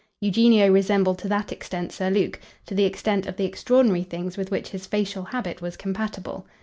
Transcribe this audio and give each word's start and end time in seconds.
Eugenio 0.19 0.67
resembled 0.71 1.19
to 1.19 1.27
that 1.27 1.51
extent 1.51 1.91
Sir 1.91 2.09
Luke 2.09 2.39
to 2.65 2.73
the 2.73 2.85
extent 2.85 3.27
of 3.27 3.37
the 3.37 3.45
extraordinary 3.45 4.01
things 4.01 4.35
with 4.35 4.49
which 4.49 4.69
his 4.69 4.87
facial 4.87 5.25
habit 5.25 5.61
was 5.61 5.77
compatible. 5.77 6.47